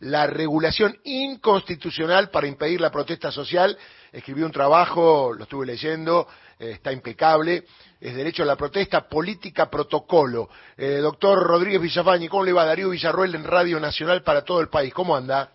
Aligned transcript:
la 0.00 0.26
regulación 0.26 0.96
inconstitucional 1.04 2.30
para 2.30 2.46
impedir 2.46 2.80
la 2.80 2.90
protesta 2.90 3.30
social. 3.30 3.76
Escribió 4.10 4.46
un 4.46 4.52
trabajo, 4.52 5.32
lo 5.36 5.44
estuve 5.44 5.66
leyendo, 5.66 6.26
eh, 6.58 6.70
está 6.70 6.92
impecable, 6.92 7.64
es 8.00 8.14
derecho 8.14 8.42
a 8.44 8.46
la 8.46 8.56
protesta, 8.56 9.08
política, 9.08 9.68
protocolo. 9.68 10.48
Eh, 10.76 10.98
doctor 10.98 11.38
Rodríguez 11.42 11.82
Villafañi, 11.82 12.28
¿cómo 12.28 12.44
le 12.44 12.52
va? 12.52 12.64
Darío 12.64 12.90
Villarroel 12.90 13.34
en 13.34 13.44
Radio 13.44 13.78
Nacional 13.78 14.22
para 14.22 14.42
todo 14.42 14.60
el 14.60 14.68
país, 14.68 14.94
¿cómo 14.94 15.14
anda? 15.14 15.50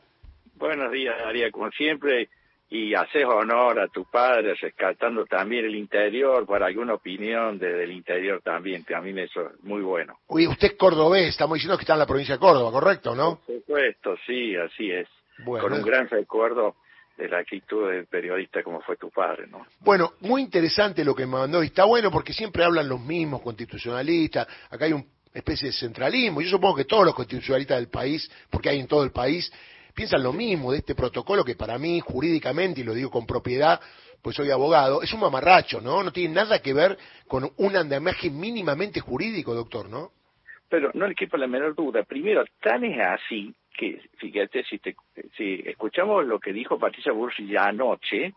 Buenos 0.56 0.92
días, 0.92 1.16
Darío, 1.18 1.52
como 1.52 1.70
siempre, 1.72 2.30
y 2.70 2.94
haces 2.94 3.24
honor 3.24 3.80
a 3.80 3.88
tu 3.88 4.04
padre, 4.06 4.54
rescatando 4.56 5.26
también 5.26 5.66
el 5.66 5.76
interior, 5.76 6.46
para 6.46 6.66
alguna 6.66 6.96
opinión 6.96 7.58
desde 7.58 7.86
el 7.86 7.92
interior 7.92 8.42
también, 8.42 8.84
que 8.84 8.94
a 8.94 9.02
mí 9.02 9.18
eso 9.20 9.42
es 9.42 9.64
muy 9.64 9.82
bueno. 9.82 10.20
Uy, 10.28 10.48
usted 10.48 10.68
es 10.68 10.74
cordobés, 10.74 11.30
estamos 11.30 11.56
diciendo 11.56 11.78
que 11.78 11.84
está 11.84 11.94
en 11.94 12.00
la 12.00 12.06
provincia 12.06 12.36
de 12.36 12.40
Córdoba, 12.40 12.72
¿correcto, 12.72 13.16
no? 13.16 13.40
Por 13.46 13.56
supuesto, 13.56 14.16
sí, 14.26 14.56
así 14.56 14.92
es. 14.92 15.08
Con 15.46 15.72
un 15.72 15.82
gran 15.82 16.10
recuerdo 16.10 16.76
de 17.16 17.30
la 17.30 17.40
actitud 17.40 17.90
del 17.90 18.06
periodista 18.06 18.62
como 18.64 18.82
fue 18.82 18.98
tu 18.98 19.10
padre, 19.12 19.48
¿no? 19.48 19.66
Bueno, 19.80 20.14
muy 20.20 20.42
interesante 20.42 21.06
lo 21.06 21.16
que 21.16 21.26
me 21.26 21.34
mandó, 21.34 21.64
y 21.64 21.68
está 21.68 21.86
bueno 21.86 22.12
porque 22.12 22.34
siempre 22.34 22.64
hablan 22.64 22.90
los 22.90 23.00
mismos 23.00 23.42
constitucionalistas, 23.42 24.48
acá 24.70 24.86
hay 24.86 24.94
una 24.94 25.06
especie 25.34 25.70
de 25.70 25.74
centralismo, 25.74 26.42
yo 26.42 26.50
supongo 26.50 26.76
que 26.76 26.86
todos 26.86 27.06
los 27.06 27.16
constitucionalistas 27.16 27.78
del 27.78 27.90
país, 27.90 28.30
porque 28.50 28.70
hay 28.70 28.80
en 28.80 28.88
todo 28.88 29.04
el 29.04 29.12
país, 29.12 29.52
piensan 29.98 30.22
lo 30.22 30.32
mismo 30.32 30.72
de 30.72 30.78
este 30.78 30.94
protocolo 30.94 31.44
que 31.44 31.56
para 31.56 31.80
mí, 31.80 32.00
jurídicamente, 32.02 32.82
y 32.82 32.84
lo 32.84 32.94
digo 32.94 33.10
con 33.10 33.26
propiedad, 33.26 33.82
pues 34.22 34.36
soy 34.36 34.52
abogado, 34.52 35.02
es 35.02 35.12
un 35.12 35.22
mamarracho, 35.22 35.82
¿no? 35.82 36.04
No 36.04 36.12
tiene 36.12 36.36
nada 36.36 36.62
que 36.62 36.72
ver 36.72 36.96
con 37.28 37.50
un 37.58 37.76
andamiaje 37.76 38.30
mínimamente 38.30 39.00
jurídico, 39.00 39.56
doctor, 39.56 39.90
¿no? 39.90 40.12
Pero 40.70 40.92
no 40.94 41.08
le 41.08 41.16
quepa 41.16 41.38
la 41.38 41.48
menor 41.48 41.74
duda. 41.74 42.04
Primero, 42.04 42.46
tan 42.62 42.84
es 42.84 43.00
así 43.00 43.52
que, 43.76 44.00
fíjate, 44.18 44.64
si, 44.66 44.80
si 45.36 45.64
escuchamos 45.66 46.28
lo 46.28 46.40
que 46.40 46.54
dijo 46.54 46.78
Patricia 46.78 47.12
Bursi 47.12 47.48
ya 47.48 47.66
anoche, 47.66 48.34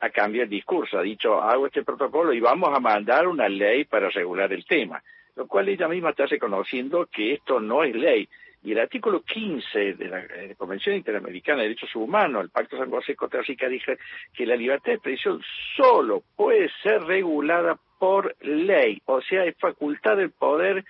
ha 0.00 0.10
cambiado 0.10 0.44
el 0.44 0.50
discurso, 0.50 0.98
ha 0.98 1.02
dicho, 1.02 1.40
hago 1.40 1.66
este 1.66 1.84
protocolo 1.84 2.32
y 2.32 2.40
vamos 2.40 2.76
a 2.76 2.80
mandar 2.80 3.28
una 3.28 3.48
ley 3.48 3.84
para 3.84 4.08
regular 4.08 4.52
el 4.52 4.64
tema, 4.64 5.00
lo 5.36 5.46
cual 5.46 5.68
ella 5.68 5.86
misma 5.86 6.10
está 6.10 6.26
reconociendo 6.26 7.06
que 7.06 7.34
esto 7.34 7.60
no 7.60 7.84
es 7.84 7.94
ley. 7.94 8.28
Y 8.62 8.72
el 8.72 8.78
artículo 8.78 9.22
15 9.22 9.94
de 9.94 10.08
la, 10.08 10.20
eh, 10.20 10.54
Convención 10.56 10.96
Interamericana 10.96 11.62
de 11.62 11.68
Derechos 11.68 11.94
Humanos, 11.96 12.44
el 12.44 12.50
Pacto 12.50 12.76
San 12.76 12.90
José 12.90 13.16
Costa 13.16 13.40
Rica, 13.40 13.68
dice 13.68 13.98
que 14.34 14.44
la 14.44 14.56
libertad 14.56 14.86
de 14.86 14.94
expresión 14.94 15.40
solo 15.76 16.22
puede 16.36 16.70
ser 16.82 17.02
regulada 17.02 17.78
por 17.98 18.34
ley, 18.40 19.00
o 19.06 19.20
sea, 19.22 19.44
es 19.44 19.56
facultad 19.58 20.16
del 20.16 20.30
poder 20.30 20.84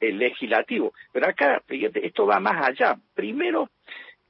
el 0.00 0.18
legislativo. 0.18 0.92
Pero 1.12 1.26
acá, 1.26 1.62
fíjate, 1.66 2.06
esto 2.06 2.26
va 2.26 2.40
más 2.40 2.66
allá. 2.66 2.96
Primero, 3.14 3.70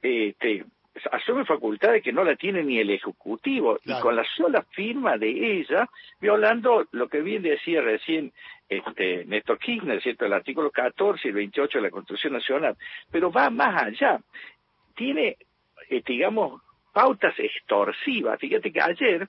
este, 0.01 0.65
asume 1.11 1.45
facultades 1.45 2.03
que 2.03 2.13
no 2.13 2.23
la 2.23 2.35
tiene 2.35 2.63
ni 2.63 2.79
el 2.79 2.89
Ejecutivo 2.89 3.79
y 3.83 3.93
con 3.99 4.15
la 4.15 4.25
sola 4.35 4.63
firma 4.71 5.17
de 5.17 5.59
ella, 5.59 5.87
violando 6.19 6.87
lo 6.91 7.07
que 7.07 7.21
bien 7.21 7.41
decía 7.41 7.81
recién 7.81 8.31
este, 8.67 9.25
Néstor 9.25 9.59
Kirchner, 9.59 10.01
¿cierto? 10.01 10.25
el 10.25 10.33
artículo 10.33 10.71
14 10.71 11.27
y 11.27 11.29
el 11.29 11.35
28 11.35 11.77
de 11.77 11.81
la 11.81 11.89
Constitución 11.89 12.33
Nacional, 12.33 12.77
pero 13.11 13.31
va 13.31 13.49
más 13.49 13.83
allá. 13.83 14.19
Tiene, 14.95 15.37
eh, 15.89 16.03
digamos, 16.05 16.61
pautas 16.93 17.33
extorsivas. 17.39 18.39
Fíjate 18.39 18.71
que 18.71 18.81
ayer 18.81 19.27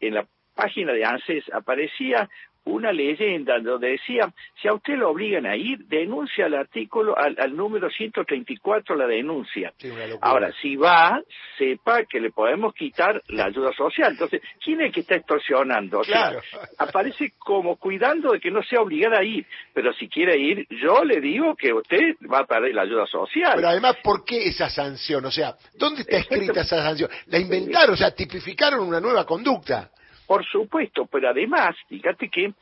en 0.00 0.14
la 0.14 0.26
página 0.54 0.92
de 0.92 1.04
ANSES 1.04 1.44
aparecía 1.52 2.28
una 2.64 2.92
leyenda 2.92 3.58
donde 3.60 3.90
decía, 3.90 4.32
si 4.60 4.68
a 4.68 4.74
usted 4.74 4.94
lo 4.94 5.10
obligan 5.10 5.46
a 5.46 5.56
ir, 5.56 5.78
denuncia 5.86 6.46
al 6.46 6.54
artículo, 6.54 7.16
al, 7.16 7.56
número 7.56 7.90
134 7.90 8.94
la 8.94 9.06
denuncia. 9.06 9.72
Ahora, 10.20 10.52
si 10.60 10.76
va, 10.76 11.20
sepa 11.56 12.04
que 12.04 12.20
le 12.20 12.30
podemos 12.30 12.74
quitar 12.74 13.22
la 13.28 13.46
ayuda 13.46 13.72
social. 13.72 14.12
Entonces, 14.12 14.42
¿quién 14.62 14.80
es 14.80 14.88
el 14.88 14.92
que 14.92 15.00
está 15.00 15.16
extorsionando? 15.16 16.00
claro. 16.02 16.40
aparece 16.78 17.32
como 17.38 17.76
cuidando 17.76 18.32
de 18.32 18.40
que 18.40 18.50
no 18.50 18.62
sea 18.62 18.80
obligada 18.80 19.18
a 19.18 19.24
ir, 19.24 19.46
pero 19.72 19.92
si 19.94 20.08
quiere 20.08 20.38
ir, 20.38 20.66
yo 20.70 21.04
le 21.04 21.20
digo 21.20 21.54
que 21.56 21.72
usted 21.72 22.16
va 22.32 22.40
a 22.40 22.46
perder 22.46 22.74
la 22.74 22.82
ayuda 22.82 23.06
social. 23.06 23.52
Pero 23.56 23.68
además, 23.68 23.96
¿por 24.02 24.24
qué 24.24 24.46
esa 24.46 24.68
sanción? 24.68 25.24
O 25.24 25.30
sea, 25.30 25.54
¿dónde 25.74 26.02
está 26.02 26.18
escrita 26.18 26.60
esa 26.60 26.82
sanción? 26.82 27.10
La 27.26 27.38
inventaron, 27.38 27.94
o 27.94 27.96
sea, 27.96 28.10
tipificaron 28.10 28.86
una 28.86 29.00
nueva 29.00 29.24
conducta. 29.24 29.90
Por 30.28 30.44
supuesto, 30.44 31.06
pero 31.06 31.30
además, 31.30 31.74
fíjate 31.88 32.28
que 32.28 32.52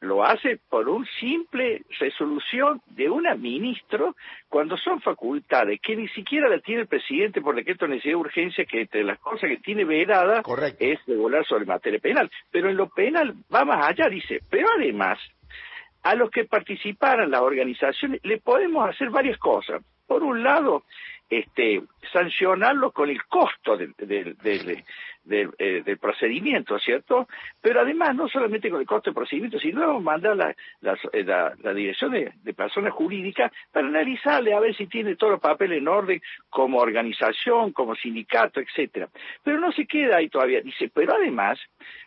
lo 0.00 0.24
hace 0.24 0.58
por 0.70 0.88
un 0.88 1.06
simple 1.20 1.82
resolución 1.98 2.80
de 2.86 3.10
un 3.10 3.24
ministro 3.38 4.16
cuando 4.48 4.78
son 4.78 5.02
facultades 5.02 5.78
que 5.82 5.96
ni 5.96 6.08
siquiera 6.08 6.48
la 6.48 6.60
tiene 6.60 6.80
el 6.80 6.88
presidente 6.88 7.42
por 7.42 7.54
decreto 7.54 7.84
de 7.84 7.90
necesidad 7.90 8.12
de 8.12 8.16
urgencia, 8.16 8.64
que 8.64 8.80
entre 8.80 9.04
las 9.04 9.18
cosas 9.18 9.50
que 9.50 9.58
tiene 9.58 9.84
vedada 9.84 10.42
es 10.78 10.98
regular 11.06 11.44
sobre 11.44 11.66
materia 11.66 12.00
penal. 12.00 12.30
Pero 12.50 12.70
en 12.70 12.76
lo 12.78 12.88
penal 12.88 13.34
va 13.54 13.66
más 13.66 13.86
allá, 13.86 14.08
dice, 14.08 14.40
pero 14.48 14.68
además, 14.74 15.18
a 16.02 16.14
los 16.14 16.30
que 16.30 16.46
participaran 16.46 17.30
las 17.30 17.42
organizaciones 17.42 18.24
le 18.24 18.38
podemos 18.38 18.88
hacer 18.88 19.10
varias 19.10 19.36
cosas. 19.36 19.82
Por 20.06 20.22
un 20.22 20.42
lado, 20.42 20.84
este, 21.30 21.80
sancionarlo 22.12 22.90
con 22.90 23.08
el 23.08 23.22
costo 23.24 23.76
del, 23.76 23.94
eh, 24.00 24.84
del, 25.84 25.98
procedimiento, 25.98 26.76
¿cierto? 26.80 27.28
Pero 27.60 27.82
además, 27.82 28.16
no 28.16 28.28
solamente 28.28 28.68
con 28.68 28.80
el 28.80 28.86
costo 28.86 29.10
del 29.10 29.14
procedimiento, 29.14 29.60
sino 29.60 30.00
mandar 30.00 30.36
la, 30.36 30.56
la, 30.80 30.98
eh, 31.12 31.22
la, 31.24 31.72
dirección 31.72 32.10
de, 32.10 32.32
personas 32.54 32.92
jurídicas 32.92 33.52
para 33.70 33.86
analizarle 33.86 34.52
a 34.54 34.60
ver 34.60 34.74
si 34.74 34.88
tiene 34.88 35.14
todo 35.14 35.34
el 35.34 35.40
papel 35.40 35.72
en 35.72 35.86
orden 35.86 36.20
como 36.48 36.78
organización, 36.78 37.72
como 37.72 37.94
sindicato, 37.94 38.58
etcétera. 38.58 39.08
Pero 39.44 39.60
no 39.60 39.70
se 39.70 39.86
queda 39.86 40.16
ahí 40.16 40.28
todavía. 40.28 40.60
Dice, 40.62 40.90
pero 40.92 41.14
además, 41.14 41.60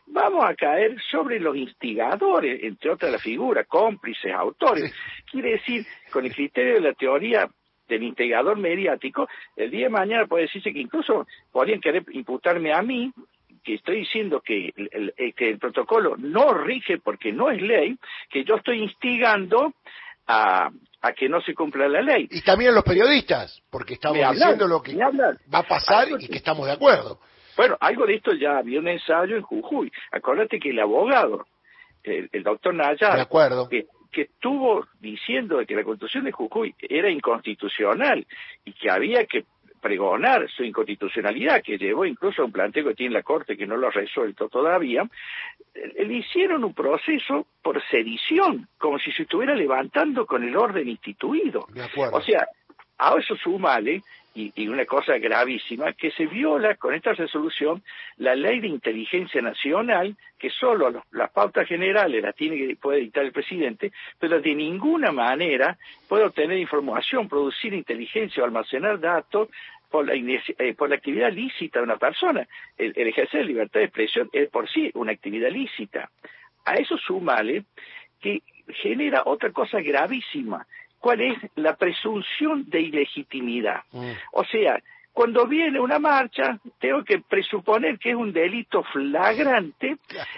vamos 0.05 0.43
a 0.43 0.53
caer 0.53 1.01
sobre 1.09 1.39
los 1.39 1.55
instigadores, 1.55 2.61
entre 2.61 2.91
otras 2.91 3.09
las 3.09 3.23
figuras, 3.23 3.67
cómplices, 3.67 4.33
autores. 4.33 4.93
Quiere 5.31 5.51
decir, 5.51 5.85
con 6.11 6.25
el 6.25 6.35
criterio 6.35 6.73
de 6.73 6.81
la 6.81 6.93
teoría 6.93 7.49
del 7.93 8.03
integrador 8.03 8.57
mediático, 8.57 9.27
el 9.55 9.71
día 9.71 9.85
de 9.85 9.89
mañana 9.89 10.25
puede 10.25 10.43
decirse 10.43 10.73
que 10.73 10.79
incluso 10.79 11.27
podrían 11.51 11.79
querer 11.79 12.03
imputarme 12.11 12.73
a 12.73 12.81
mí, 12.81 13.11
que 13.63 13.75
estoy 13.75 13.99
diciendo 13.99 14.41
que 14.41 14.73
el, 14.75 15.13
eh, 15.17 15.33
que 15.33 15.49
el 15.49 15.59
protocolo 15.59 16.15
no 16.17 16.53
rige 16.53 16.97
porque 16.97 17.31
no 17.31 17.49
es 17.49 17.61
ley, 17.61 17.97
que 18.29 18.43
yo 18.43 18.55
estoy 18.55 18.83
instigando 18.83 19.73
a, 20.27 20.69
a 21.01 21.13
que 21.13 21.29
no 21.29 21.41
se 21.41 21.53
cumpla 21.53 21.87
la 21.87 22.01
ley. 22.01 22.27
Y 22.29 22.41
también 22.41 22.73
los 22.73 22.83
periodistas, 22.83 23.61
porque 23.69 23.93
estamos 23.93 24.17
diciendo 24.17 24.67
lo 24.67 24.81
que 24.81 24.95
va 24.95 25.59
a 25.59 25.63
pasar 25.63 26.07
y 26.19 26.27
que 26.27 26.37
estamos 26.37 26.65
de 26.65 26.73
acuerdo. 26.73 27.19
Bueno, 27.55 27.77
algo 27.79 28.05
de 28.05 28.15
esto 28.15 28.33
ya 28.33 28.57
había 28.57 28.79
un 28.79 28.87
ensayo 28.87 29.35
en 29.35 29.43
Jujuy. 29.43 29.91
Acuérdate 30.11 30.59
que 30.59 30.71
el 30.71 30.79
abogado, 30.79 31.45
el, 32.03 32.43
doctor 32.43 32.73
Nayar, 32.73 33.15
de 33.15 33.21
acuerdo. 33.21 33.69
Que, 33.69 33.85
que 34.13 34.21
estuvo 34.21 34.87
diciendo 35.01 35.61
que 35.67 35.75
la 35.75 35.83
constitución 35.83 36.23
de 36.23 36.31
Jujuy 36.31 36.73
era 36.79 37.09
inconstitucional 37.09 38.25
y 38.63 38.71
que 38.71 38.89
había 38.89 39.25
que 39.25 39.43
pregonar 39.81 40.49
su 40.49 40.63
inconstitucionalidad, 40.63 41.61
que 41.61 41.77
llevó 41.77 42.05
incluso 42.05 42.41
a 42.41 42.45
un 42.45 42.53
planteo 42.53 42.85
que 42.85 42.95
tiene 42.95 43.15
la 43.15 43.23
Corte 43.23 43.57
que 43.57 43.67
no 43.67 43.75
lo 43.75 43.87
ha 43.87 43.91
resuelto 43.91 44.47
todavía, 44.47 45.05
eh, 45.73 46.05
le 46.05 46.13
hicieron 46.13 46.63
un 46.63 46.73
proceso 46.73 47.47
por 47.61 47.83
sedición, 47.89 48.69
como 48.77 48.97
si 48.97 49.11
se 49.11 49.23
estuviera 49.23 49.53
levantando 49.53 50.25
con 50.25 50.43
el 50.43 50.55
orden 50.55 50.87
instituido. 50.87 51.67
O 52.13 52.21
sea, 52.21 52.47
a 52.97 53.15
eso 53.17 53.35
sumale 53.35 54.01
y, 54.35 54.67
una 54.67 54.85
cosa 54.85 55.17
gravísima, 55.19 55.93
que 55.93 56.11
se 56.11 56.25
viola 56.25 56.75
con 56.75 56.93
esta 56.95 57.13
resolución 57.13 57.83
la 58.17 58.35
ley 58.35 58.59
de 58.59 58.67
inteligencia 58.67 59.41
nacional, 59.41 60.15
que 60.39 60.49
solo 60.49 61.03
las 61.11 61.31
pautas 61.31 61.67
generales 61.67 62.23
las 62.23 62.35
tiene 62.35 62.57
que 62.57 62.75
puede 62.75 63.01
dictar 63.01 63.25
el 63.25 63.31
presidente, 63.31 63.91
pero 64.17 64.41
de 64.41 64.55
ninguna 64.55 65.11
manera 65.11 65.77
puede 66.09 66.25
obtener 66.25 66.57
información, 66.57 67.29
producir 67.29 67.73
inteligencia 67.73 68.41
o 68.41 68.45
almacenar 68.45 68.99
datos 68.99 69.49
por 69.91 70.07
la, 70.07 70.15
eh, 70.15 70.73
por 70.73 70.89
la 70.89 70.95
actividad 70.95 71.31
lícita 71.31 71.79
de 71.79 71.85
una 71.85 71.97
persona. 71.97 72.47
El, 72.75 72.93
el 72.95 73.07
ejercer 73.07 73.45
libertad 73.45 73.81
de 73.81 73.85
expresión 73.85 74.29
es 74.33 74.49
por 74.49 74.67
sí 74.67 74.89
una 74.95 75.11
actividad 75.11 75.51
lícita. 75.51 76.09
A 76.65 76.75
eso 76.75 76.97
sumale 76.97 77.65
que 78.19 78.41
genera 78.67 79.23
otra 79.25 79.51
cosa 79.51 79.81
gravísima, 79.81 80.65
cuál 81.03 81.19
es 81.19 81.37
la 81.55 81.75
presunción 81.75 82.63
de 82.69 82.79
ilegitimidad. 82.79 83.81
Mm. 83.91 84.11
O 84.31 84.45
sea, 84.45 84.81
cuando 85.11 85.45
viene 85.45 85.77
una 85.77 85.99
marcha, 85.99 86.57
tengo 86.79 87.03
que 87.03 87.19
presuponer 87.19 87.99
que 87.99 88.11
es 88.11 88.15
un 88.15 88.31
delito 88.31 88.83
flagrante 88.83 89.97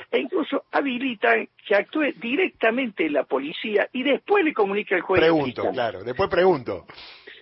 e 0.09 0.19
incluso 0.19 0.63
habilita 0.71 1.35
que 1.67 1.75
actúe 1.75 2.13
directamente 2.19 3.07
la 3.11 3.25
policía 3.25 3.87
y 3.93 4.01
después 4.01 4.43
le 4.43 4.55
comunique 4.55 4.95
al 4.95 5.01
juez. 5.01 5.21
Pregunto, 5.21 5.69
claro, 5.71 6.03
después 6.03 6.29
pregunto. 6.31 6.87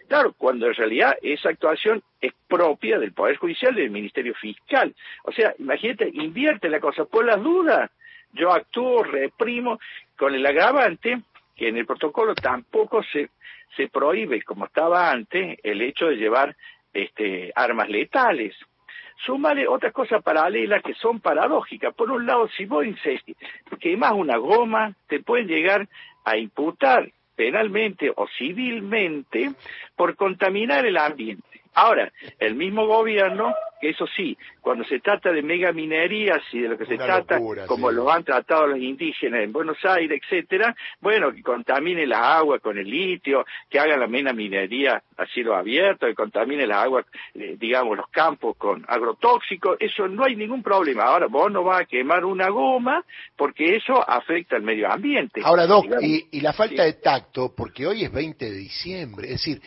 Claro, 0.09 0.33
cuando 0.37 0.67
en 0.67 0.73
realidad 0.73 1.15
esa 1.21 1.47
actuación 1.47 2.03
es 2.19 2.33
propia 2.45 2.99
del 2.99 3.13
Poder 3.13 3.37
Judicial 3.37 3.71
y 3.79 3.83
del 3.83 3.91
Ministerio 3.91 4.35
Fiscal. 4.35 4.93
O 5.23 5.31
sea, 5.31 5.55
imagínate, 5.59 6.09
invierte 6.13 6.67
la 6.67 6.81
cosa. 6.81 7.05
Por 7.05 7.23
las 7.23 7.41
dudas, 7.41 7.89
yo 8.33 8.51
actúo, 8.51 9.01
reprimo, 9.01 9.79
con 10.17 10.35
el 10.35 10.45
agravante 10.45 11.21
que 11.55 11.67
en 11.67 11.77
el 11.77 11.85
protocolo 11.85 12.35
tampoco 12.35 13.03
se, 13.03 13.29
se 13.75 13.87
prohíbe, 13.87 14.41
como 14.43 14.65
estaba 14.65 15.11
antes, 15.11 15.57
el 15.63 15.81
hecho 15.81 16.07
de 16.07 16.15
llevar 16.15 16.55
este, 16.93 17.51
armas 17.55 17.89
letales. 17.89 18.55
Súmale 19.25 19.67
otras 19.67 19.93
cosas 19.93 20.23
paralelas 20.23 20.81
que 20.83 20.95
son 20.95 21.19
paradójicas. 21.19 21.93
Por 21.93 22.11
un 22.11 22.25
lado, 22.25 22.49
si 22.57 22.65
vos 22.65 22.85
quemas 23.79 24.13
una 24.13 24.37
goma, 24.37 24.95
te 25.07 25.19
pueden 25.21 25.47
llegar 25.47 25.87
a 26.25 26.37
imputar 26.37 27.11
penalmente 27.35 28.11
o 28.15 28.27
civilmente 28.37 29.51
por 29.95 30.15
contaminar 30.15 30.85
el 30.85 30.97
ambiente. 30.97 31.52
Ahora, 31.75 32.11
el 32.39 32.55
mismo 32.55 32.85
gobierno, 32.85 33.53
que 33.81 33.89
eso 33.89 34.05
sí, 34.15 34.37
cuando 34.61 34.83
se 34.85 34.99
trata 34.99 35.31
de 35.31 35.41
megaminerías 35.41 36.41
y 36.51 36.61
de 36.61 36.69
lo 36.69 36.77
que 36.77 36.85
se 36.85 36.97
trata, 36.97 37.39
como 37.67 37.91
lo 37.91 38.11
han 38.11 38.23
tratado 38.23 38.67
los 38.67 38.79
indígenas 38.79 39.41
en 39.41 39.51
Buenos 39.51 39.77
Aires, 39.83 40.21
etcétera, 40.23 40.75
bueno, 41.01 41.33
que 41.33 41.41
contamine 41.41 42.05
la 42.05 42.37
agua 42.37 42.59
con 42.59 42.77
el 42.77 42.89
litio, 42.89 43.45
que 43.69 43.79
hagan 43.79 43.99
la 43.99 44.07
megaminería 44.07 45.01
a 45.17 45.25
cielo 45.25 45.55
abierto, 45.55 46.05
que 46.05 46.15
contamine 46.15 46.67
la 46.67 46.83
agua, 46.83 47.03
eh, 47.33 47.55
digamos, 47.59 47.97
los 47.97 48.07
campos 48.09 48.55
con 48.57 48.85
agrotóxicos, 48.87 49.77
eso 49.79 50.07
no 50.07 50.25
hay 50.25 50.35
ningún 50.35 50.63
problema. 50.63 51.03
Ahora, 51.03 51.27
vos 51.27 51.51
no 51.51 51.63
vas 51.63 51.81
a 51.81 51.85
quemar 51.85 52.23
una 52.23 52.49
goma 52.49 53.03
porque 53.35 53.75
eso 53.75 54.07
afecta 54.07 54.55
al 54.55 54.63
medio 54.63 54.89
ambiente. 54.89 55.41
Ahora, 55.43 55.65
Doc, 55.65 55.85
y, 56.01 56.39
la 56.41 56.53
falta 56.53 56.83
de 56.83 56.93
tacto, 56.93 57.53
porque 57.55 57.87
hoy 57.87 58.03
es 58.03 58.11
20 58.11 58.45
de 58.45 58.57
diciembre, 58.57 59.25
es 59.25 59.33
decir, 59.33 59.61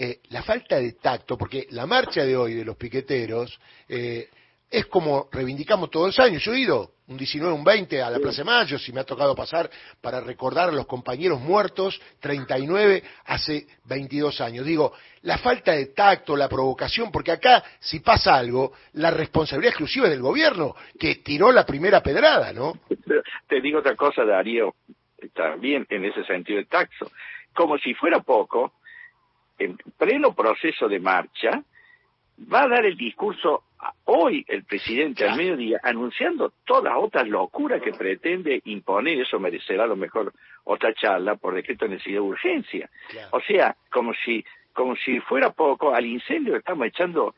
eh, 0.00 0.20
la 0.30 0.44
falta 0.44 0.78
de 0.78 0.92
tacto, 0.92 1.36
porque 1.36 1.66
la 1.70 1.84
marcha 1.84 2.24
de 2.24 2.36
hoy 2.36 2.54
de 2.54 2.64
los 2.64 2.76
piqueteros 2.76 3.58
eh, 3.88 4.28
es 4.70 4.86
como 4.86 5.28
reivindicamos 5.32 5.90
todos 5.90 6.06
los 6.06 6.18
años. 6.20 6.40
Yo 6.44 6.54
he 6.54 6.60
ido 6.60 6.92
un 7.08 7.16
19, 7.16 7.52
un 7.52 7.64
20 7.64 8.00
a 8.00 8.08
la 8.08 8.20
Plaza 8.20 8.42
de 8.42 8.44
Mayo, 8.44 8.78
si 8.78 8.92
me 8.92 9.00
ha 9.00 9.04
tocado 9.04 9.34
pasar 9.34 9.68
para 10.00 10.20
recordar 10.20 10.68
a 10.68 10.72
los 10.72 10.86
compañeros 10.86 11.40
muertos, 11.40 12.00
39 12.20 13.02
hace 13.24 13.66
22 13.86 14.40
años. 14.40 14.64
Digo, 14.64 14.92
la 15.22 15.38
falta 15.38 15.72
de 15.72 15.86
tacto, 15.86 16.36
la 16.36 16.48
provocación, 16.48 17.10
porque 17.10 17.32
acá 17.32 17.64
si 17.80 17.98
pasa 17.98 18.36
algo, 18.36 18.74
la 18.92 19.10
responsabilidad 19.10 19.70
exclusiva 19.70 20.06
es 20.06 20.12
del 20.12 20.22
gobierno, 20.22 20.76
que 20.96 21.16
tiró 21.16 21.50
la 21.50 21.66
primera 21.66 22.04
pedrada, 22.04 22.52
¿no? 22.52 22.74
Te 23.48 23.60
digo 23.60 23.80
otra 23.80 23.96
cosa, 23.96 24.24
Darío, 24.24 24.76
también 25.34 25.86
en 25.88 26.04
ese 26.04 26.22
sentido 26.24 26.58
de 26.58 26.66
tacto. 26.66 27.10
Como 27.52 27.78
si 27.78 27.94
fuera 27.94 28.20
poco, 28.20 28.74
en 29.58 29.76
pleno 29.96 30.34
proceso 30.34 30.88
de 30.88 31.00
marcha, 31.00 31.62
va 32.52 32.62
a 32.62 32.68
dar 32.68 32.86
el 32.86 32.96
discurso 32.96 33.64
hoy 34.04 34.44
el 34.48 34.64
presidente 34.64 35.24
al 35.24 35.36
mediodía 35.36 35.80
anunciando 35.82 36.52
todas 36.64 36.94
otras 36.96 37.28
locuras 37.28 37.80
que 37.80 37.92
pretende 37.92 38.60
imponer, 38.64 39.20
eso 39.20 39.38
merecerá 39.38 39.84
a 39.84 39.88
lo 39.88 39.96
mejor 39.96 40.32
otra 40.64 40.92
charla 40.94 41.36
por 41.36 41.54
decreto 41.54 41.84
de 41.84 41.92
necesidad 41.92 42.16
de 42.16 42.20
urgencia. 42.20 42.90
O 43.30 43.40
sea, 43.40 43.76
como 43.90 44.12
si, 44.24 44.44
como 44.72 44.96
si 44.96 45.20
fuera 45.20 45.50
poco, 45.50 45.94
al 45.94 46.06
incendio 46.06 46.56
estamos 46.56 46.86
echando 46.88 47.34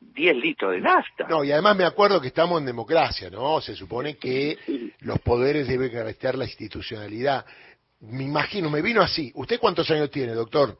10 0.00 0.36
litros 0.36 0.72
de 0.72 0.80
nafta. 0.80 1.26
No, 1.28 1.44
y 1.44 1.52
además 1.52 1.76
me 1.76 1.84
acuerdo 1.84 2.20
que 2.20 2.28
estamos 2.28 2.60
en 2.60 2.66
democracia, 2.66 3.30
¿no? 3.30 3.60
Se 3.60 3.74
supone 3.74 4.16
que 4.16 4.92
los 5.00 5.18
poderes 5.20 5.68
deben 5.68 5.92
respetar 5.92 6.36
la 6.36 6.44
institucionalidad. 6.44 7.44
Me 8.00 8.24
imagino, 8.24 8.70
me 8.70 8.80
vino 8.80 9.02
así. 9.02 9.30
¿Usted 9.34 9.58
cuántos 9.58 9.90
años 9.90 10.10
tiene, 10.10 10.32
doctor? 10.32 10.78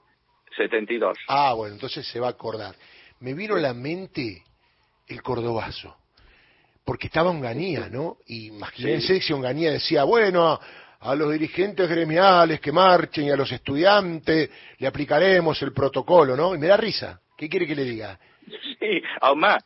72. 0.56 1.18
Ah, 1.28 1.54
bueno, 1.54 1.74
entonces 1.74 2.06
se 2.06 2.20
va 2.20 2.28
a 2.28 2.30
acordar. 2.30 2.74
Me 3.20 3.34
vino 3.34 3.56
a 3.56 3.60
la 3.60 3.74
mente 3.74 4.42
el 5.06 5.22
cordobazo, 5.22 5.96
porque 6.84 7.08
estaba 7.08 7.30
Onganía, 7.30 7.88
¿no? 7.88 8.18
Y 8.26 8.48
imagínense 8.48 9.20
si 9.20 9.32
Onganía 9.32 9.72
decía, 9.72 10.04
bueno, 10.04 10.58
a, 11.00 11.14
los 11.14 11.32
dirigentes 11.32 11.88
gremiales 11.88 12.60
que 12.60 12.72
marchen 12.72 13.24
y 13.24 13.30
a 13.30 13.36
los 13.36 13.50
estudiantes 13.50 14.50
le 14.78 14.86
aplicaremos 14.86 15.60
el 15.62 15.72
protocolo, 15.72 16.36
¿no? 16.36 16.54
Y 16.54 16.58
me 16.58 16.66
da 16.66 16.76
risa. 16.76 17.20
¿Qué 17.36 17.48
quiere 17.48 17.66
que 17.66 17.74
le 17.74 17.84
diga? 17.84 18.18
Sí, 18.78 19.02
aún 19.20 19.40
más, 19.40 19.62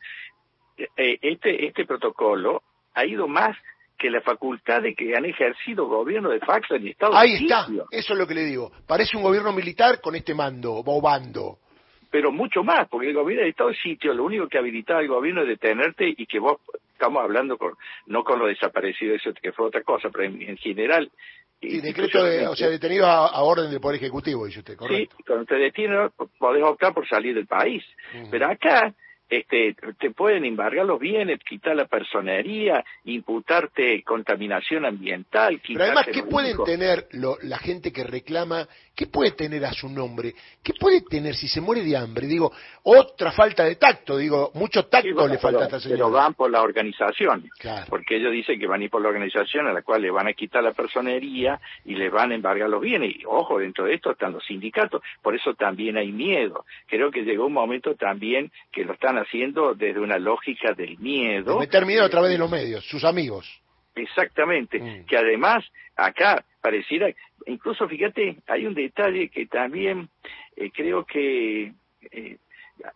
eh, 0.77 1.19
este, 1.21 1.67
este 1.67 1.85
protocolo 1.85 2.63
ha 2.93 3.05
ido 3.05 3.27
más 3.27 3.55
que 3.97 4.09
la 4.09 4.21
facultad 4.21 4.81
de 4.81 4.93
que 4.93 5.15
han 5.15 5.25
ejercido 5.25 5.87
gobierno 5.87 6.29
de 6.29 6.39
facto 6.39 6.75
en 6.75 6.87
Estados 6.87 7.15
Ahí 7.17 7.35
está, 7.35 7.67
eso 7.91 8.13
es 8.13 8.19
lo 8.19 8.27
que 8.27 8.35
le 8.35 8.43
digo. 8.43 8.71
Parece 8.87 9.17
un 9.17 9.23
gobierno 9.23 9.51
militar 9.51 10.01
con 10.01 10.15
este 10.15 10.33
mando, 10.33 10.83
bobando. 10.83 11.59
Pero 12.11 12.31
mucho 12.31 12.63
más, 12.63 12.87
porque 12.87 13.09
el 13.09 13.13
gobierno 13.13 13.43
de 13.43 13.49
Estado 13.49 13.69
de 13.69 13.75
sitio, 13.75 14.13
lo 14.13 14.23
único 14.23 14.47
que 14.47 14.57
habilitaba 14.57 15.01
el 15.01 15.07
gobierno 15.07 15.41
es 15.41 15.49
detenerte 15.49 16.07
y 16.07 16.25
que 16.25 16.39
vos, 16.39 16.59
estamos 16.93 17.21
hablando 17.21 17.57
con, 17.57 17.73
no 18.07 18.23
con 18.23 18.39
lo 18.39 18.47
desaparecido, 18.47 19.15
eso 19.15 19.31
que 19.33 19.51
fue 19.51 19.67
otra 19.67 19.81
cosa, 19.81 20.09
pero 20.09 20.23
en, 20.23 20.57
general 20.57 21.11
y 21.61 21.81
decreto 21.81 22.23
de, 22.23 22.47
o 22.47 22.55
sea, 22.55 22.69
detenido 22.69 23.07
a, 23.07 23.41
orden 23.41 23.71
del 23.71 23.79
Poder 23.79 23.97
Ejecutivo, 23.97 24.45
dice 24.45 24.59
usted, 24.59 24.75
correcto. 24.75 25.15
Sí, 25.17 25.23
cuando 25.25 25.45
te 25.45 25.55
detienen 25.55 26.09
podés 26.37 26.63
optar 26.63 26.93
por 26.93 27.07
salir 27.07 27.33
del 27.33 27.47
país. 27.47 27.83
Pero 28.29 28.47
acá 28.47 28.93
este, 29.29 29.75
te 29.99 30.11
pueden 30.11 30.45
embargar 30.45 30.85
los 30.85 30.99
bienes, 30.99 31.39
quitar 31.39 31.75
la 31.75 31.85
personería, 31.85 32.83
imputarte 33.05 34.03
contaminación 34.03 34.85
ambiental. 34.85 35.59
Pero 35.65 35.83
además, 35.83 36.07
¿qué 36.11 36.23
pueden 36.23 36.57
tener 36.63 37.07
la 37.11 37.57
gente 37.57 37.91
que 37.91 38.03
reclama? 38.03 38.67
¿Qué 38.95 39.07
puede 39.07 39.31
tener 39.31 39.65
a 39.65 39.73
su 39.73 39.89
nombre? 39.89 40.33
¿Qué 40.63 40.73
puede 40.79 41.01
tener 41.01 41.35
si 41.35 41.47
se 41.47 41.59
muere 41.59 41.83
de 41.83 41.97
hambre? 41.97 42.27
Digo, 42.27 42.51
otra 42.83 43.31
falta 43.31 43.65
de 43.65 43.75
tacto, 43.75 44.17
digo, 44.17 44.51
mucho 44.53 44.85
tacto 44.85 45.27
le 45.27 45.37
falta 45.37 45.61
a 45.61 45.65
esta 45.65 45.79
señora. 45.79 45.97
Pero 45.97 46.11
van 46.11 46.33
por 46.33 46.49
la 46.49 46.61
organización, 46.61 47.49
porque 47.89 48.17
ellos 48.17 48.31
dicen 48.31 48.59
que 48.59 48.67
van 48.67 48.81
a 48.81 48.83
ir 48.85 48.89
por 48.89 49.01
la 49.01 49.09
organización 49.09 49.67
a 49.67 49.73
la 49.73 49.81
cual 49.81 50.01
le 50.01 50.11
van 50.11 50.27
a 50.27 50.33
quitar 50.33 50.63
la 50.63 50.71
personería 50.71 51.59
y 51.83 51.95
le 51.95 52.09
van 52.09 52.31
a 52.31 52.35
embargar 52.35 52.69
los 52.69 52.81
bienes. 52.81 53.15
Y 53.15 53.23
ojo, 53.25 53.59
dentro 53.59 53.85
de 53.85 53.95
esto 53.95 54.11
están 54.11 54.33
los 54.33 54.45
sindicatos, 54.45 55.01
por 55.21 55.35
eso 55.35 55.55
también 55.55 55.97
hay 55.97 56.11
miedo. 56.11 56.65
Creo 56.87 57.11
que 57.11 57.23
llegó 57.23 57.47
un 57.47 57.53
momento 57.53 57.95
también 57.95 58.51
que 58.71 58.85
lo 58.85 58.93
están 58.93 59.14
haciendo 59.17 59.73
desde 59.73 59.99
una 59.99 60.17
lógica 60.17 60.73
del 60.73 60.97
miedo. 60.99 61.53
De 61.53 61.59
meter 61.59 61.85
miedo 61.85 62.03
a 62.03 62.09
través 62.09 62.31
de 62.31 62.37
los 62.37 62.49
medios, 62.49 62.85
sus 62.85 63.03
amigos. 63.03 63.61
Exactamente, 63.95 64.79
mm. 64.79 65.05
que 65.05 65.17
además 65.17 65.63
acá 65.95 66.43
pareciera, 66.61 67.07
incluso 67.45 67.87
fíjate, 67.87 68.37
hay 68.47 68.65
un 68.65 68.73
detalle 68.73 69.29
que 69.29 69.45
también 69.45 70.09
eh, 70.57 70.69
creo 70.71 71.05
que 71.05 71.71
eh, 72.11 72.37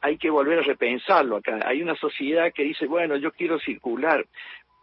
hay 0.01 0.17
que 0.17 0.29
volver 0.29 0.59
a 0.59 0.63
repensarlo 0.63 1.37
acá. 1.37 1.59
Hay 1.65 1.81
una 1.81 1.95
sociedad 1.95 2.51
que 2.53 2.63
dice, 2.63 2.85
bueno, 2.85 3.15
yo 3.17 3.31
quiero 3.31 3.59
circular, 3.59 4.25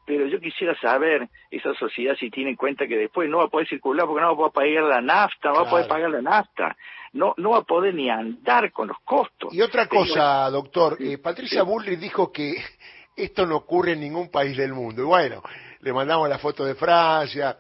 pero 0.06 0.26
yo 0.26 0.41
quisiera 0.41 0.79
saber 0.81 1.29
esa 1.50 1.75
sociedad 1.75 2.17
si 2.19 2.31
tiene 2.31 2.50
en 2.50 2.56
cuenta 2.56 2.87
que 2.87 2.97
después 2.97 3.29
no 3.29 3.38
va 3.38 3.44
a 3.44 3.49
poder 3.49 3.69
circular 3.69 4.06
porque 4.06 4.23
no 4.23 4.29
va 4.29 4.47
a 4.47 4.50
poder 4.50 4.53
pagar 4.53 4.85
la 4.85 5.00
nafta, 5.00 5.49
no 5.49 5.55
va 5.56 5.61
a 5.62 5.70
poder 5.70 5.88
pagar 5.88 6.11
la 6.11 6.23
nafta, 6.23 6.76
no, 7.12 7.35
no 7.37 7.50
va 7.50 7.58
a 7.58 7.62
poder 7.64 7.93
ni 7.93 8.08
andar 8.08 8.70
con 8.70 8.87
los 8.87 8.99
costos. 9.05 9.53
Y 9.53 9.61
otra 9.61 9.88
cosa, 9.88 10.49
doctor, 10.50 10.97
eh, 11.00 11.19
Patricia 11.19 11.64
Bullrich 11.64 11.99
dijo 11.99 12.31
que 12.31 12.55
esto 13.17 13.44
no 13.46 13.56
ocurre 13.56 13.93
en 13.93 14.01
ningún 14.01 14.31
país 14.31 14.56
del 14.56 14.72
mundo. 14.72 15.03
Y 15.03 15.06
bueno, 15.06 15.43
le 15.81 15.93
mandamos 15.93 16.29
la 16.29 16.39
foto 16.39 16.65
de 16.65 16.77
Francia, 16.77 17.58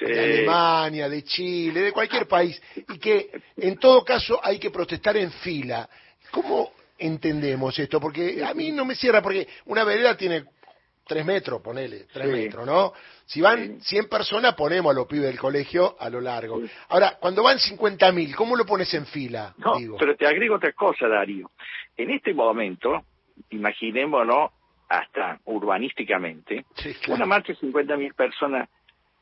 de 0.00 0.20
Alemania, 0.20 1.08
de 1.08 1.24
Chile, 1.24 1.80
de 1.80 1.92
cualquier 1.92 2.28
país, 2.28 2.60
y 2.76 2.98
que 2.98 3.30
en 3.56 3.78
todo 3.78 4.04
caso 4.04 4.38
hay 4.42 4.58
que 4.58 4.70
protestar 4.70 5.16
en 5.16 5.32
fila. 5.32 5.88
¿Cómo 6.30 6.72
entendemos 6.98 7.78
esto? 7.78 7.98
Porque 7.98 8.44
a 8.44 8.52
mí 8.52 8.72
no 8.72 8.84
me 8.84 8.94
cierra, 8.94 9.22
porque 9.22 9.48
una 9.64 9.84
vereda 9.84 10.14
tiene 10.14 10.44
tres 11.08 11.24
metros, 11.24 11.60
ponele, 11.60 12.04
tres 12.12 12.28
metros, 12.28 12.66
¿no? 12.66 12.92
Si 13.24 13.40
van 13.40 13.80
cien 13.80 14.08
personas, 14.08 14.54
ponemos 14.54 14.92
a 14.92 14.94
los 14.94 15.06
pibes 15.06 15.26
del 15.26 15.38
colegio 15.38 15.96
a 15.98 16.08
lo 16.08 16.20
largo. 16.20 16.60
Ahora, 16.90 17.16
cuando 17.18 17.42
van 17.42 17.58
cincuenta 17.58 18.12
mil, 18.12 18.36
¿cómo 18.36 18.54
lo 18.54 18.64
pones 18.64 18.92
en 18.94 19.06
fila? 19.06 19.54
No, 19.56 19.74
pero 19.98 20.14
te 20.16 20.26
agrego 20.26 20.56
otra 20.56 20.72
cosa, 20.72 21.08
Darío. 21.08 21.50
En 21.96 22.10
este 22.10 22.32
momento, 22.32 23.02
imaginémonos 23.50 24.52
hasta 24.88 25.40
urbanísticamente, 25.46 26.64
una 27.08 27.26
marcha 27.26 27.52
de 27.52 27.58
cincuenta 27.58 27.96
mil 27.96 28.14
personas 28.14 28.68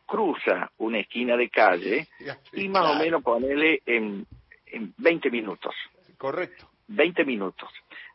cruza 0.07 0.71
una 0.79 1.01
esquina 1.01 1.37
de 1.37 1.49
calle 1.49 2.07
y 2.53 2.69
más 2.69 2.93
o 2.93 2.95
menos 2.95 3.23
ponele 3.23 3.83
en, 3.87 4.27
en 4.67 4.95
20 4.99 5.31
minutos. 5.31 5.75
Correcto. 6.17 6.69
20 6.89 7.25
minutos. 7.25 7.69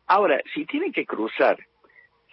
Ahora, 0.08 0.42
si 0.54 0.66
tienen 0.66 0.92
que 0.92 1.06
cruzar 1.06 1.58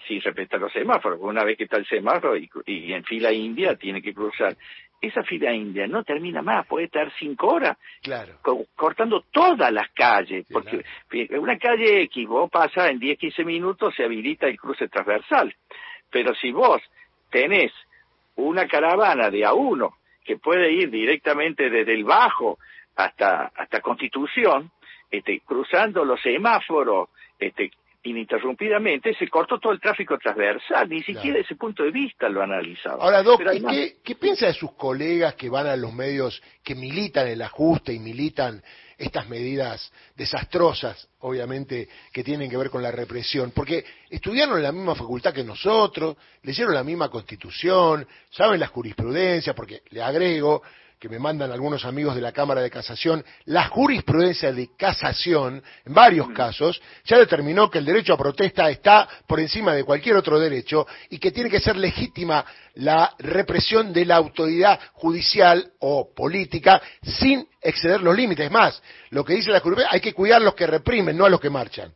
sin 0.06 0.20
respetar 0.20 0.60
los 0.60 0.72
semáforos. 0.72 1.18
Una 1.20 1.44
vez 1.44 1.56
que 1.56 1.64
está 1.64 1.76
el 1.76 1.86
semáforo 1.86 2.36
y, 2.36 2.92
en 2.92 3.04
fila 3.04 3.32
india 3.32 3.76
tiene 3.76 4.00
que 4.00 4.14
cruzar. 4.14 4.56
Esa 5.00 5.22
fila 5.22 5.52
india 5.52 5.86
no 5.86 6.02
termina 6.02 6.42
más, 6.42 6.66
puede 6.66 6.86
estar 6.86 7.12
cinco 7.18 7.54
horas 7.54 7.78
claro. 8.02 8.38
cortando 8.74 9.24
todas 9.30 9.72
las 9.72 9.88
calles, 9.90 10.44
porque 10.52 10.84
una 11.38 11.56
calle 11.56 12.08
que 12.08 12.26
vos 12.26 12.50
pasas 12.50 12.90
en 12.90 12.98
10, 12.98 13.16
15 13.18 13.44
minutos 13.44 13.94
se 13.94 14.04
habilita 14.04 14.48
el 14.48 14.58
cruce 14.58 14.88
transversal. 14.88 15.54
Pero 16.10 16.34
si 16.34 16.50
vos 16.50 16.82
tenés 17.30 17.72
una 18.36 18.66
caravana 18.66 19.30
de 19.30 19.44
a 19.44 19.52
uno 19.52 19.98
que 20.24 20.36
puede 20.36 20.72
ir 20.72 20.90
directamente 20.90 21.70
desde 21.70 21.94
el 21.94 22.04
Bajo 22.04 22.58
hasta, 22.96 23.52
hasta 23.54 23.80
Constitución, 23.80 24.70
este, 25.10 25.40
cruzando 25.40 26.04
los 26.04 26.20
semáforos, 26.20 27.08
este, 27.38 27.70
ininterrumpidamente, 28.08 29.14
se 29.14 29.28
cortó 29.28 29.58
todo 29.58 29.72
el 29.72 29.80
tráfico 29.80 30.18
transversal, 30.18 30.88
ni 30.88 31.02
siquiera 31.02 31.38
ese 31.38 31.54
punto 31.54 31.82
de 31.82 31.90
vista 31.90 32.28
lo 32.28 32.42
analizaba. 32.42 33.02
Ahora, 33.04 33.22
Doc, 33.22 33.42
¿qué, 34.02 34.14
piensa 34.14 34.46
de 34.46 34.54
sus 34.54 34.72
colegas 34.72 35.34
que 35.34 35.48
van 35.48 35.66
a 35.66 35.76
los 35.76 35.92
medios, 35.92 36.42
que 36.62 36.74
militan 36.74 37.28
el 37.28 37.42
ajuste 37.42 37.92
y 37.92 37.98
militan 37.98 38.62
estas 38.96 39.28
medidas 39.28 39.92
desastrosas, 40.16 41.08
obviamente, 41.20 41.88
que 42.12 42.24
tienen 42.24 42.50
que 42.50 42.56
ver 42.56 42.70
con 42.70 42.82
la 42.82 42.90
represión? 42.90 43.52
Porque 43.54 43.84
estudiaron 44.10 44.56
en 44.56 44.62
la 44.64 44.72
misma 44.72 44.94
facultad 44.94 45.32
que 45.32 45.44
nosotros, 45.44 46.16
leyeron 46.42 46.74
la 46.74 46.84
misma 46.84 47.08
constitución, 47.08 48.06
saben 48.30 48.60
las 48.60 48.70
jurisprudencias, 48.70 49.54
porque 49.54 49.82
le 49.90 50.02
agrego, 50.02 50.62
que 50.98 51.08
me 51.08 51.18
mandan 51.18 51.52
algunos 51.52 51.84
amigos 51.84 52.14
de 52.14 52.20
la 52.20 52.32
Cámara 52.32 52.60
de 52.60 52.70
Casación, 52.70 53.24
la 53.44 53.68
jurisprudencia 53.68 54.52
de 54.52 54.70
casación, 54.76 55.62
en 55.84 55.94
varios 55.94 56.28
casos, 56.30 56.80
ya 57.04 57.18
determinó 57.18 57.70
que 57.70 57.78
el 57.78 57.84
derecho 57.84 58.14
a 58.14 58.18
protesta 58.18 58.68
está 58.68 59.08
por 59.26 59.38
encima 59.38 59.74
de 59.74 59.84
cualquier 59.84 60.16
otro 60.16 60.40
derecho 60.40 60.86
y 61.10 61.18
que 61.18 61.30
tiene 61.30 61.50
que 61.50 61.60
ser 61.60 61.76
legítima 61.76 62.44
la 62.74 63.12
represión 63.18 63.92
de 63.92 64.04
la 64.04 64.16
autoridad 64.16 64.80
judicial 64.94 65.72
o 65.78 66.12
política 66.14 66.82
sin 67.02 67.46
exceder 67.60 68.02
los 68.02 68.16
límites. 68.16 68.50
Más, 68.50 68.82
lo 69.10 69.24
que 69.24 69.34
dice 69.34 69.52
la 69.52 69.60
jurisprudencia, 69.60 69.94
hay 69.94 70.00
que 70.00 70.14
cuidar 70.14 70.40
a 70.40 70.44
los 70.44 70.54
que 70.54 70.66
reprimen, 70.66 71.16
no 71.16 71.26
a 71.26 71.30
los 71.30 71.40
que 71.40 71.50
marchan. 71.50 71.92